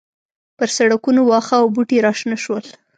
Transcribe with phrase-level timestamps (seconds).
[0.57, 2.65] پر سړکونو واښه او بوټي راشنه شول